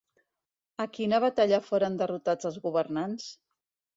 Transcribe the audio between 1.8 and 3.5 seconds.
derrotats els governants?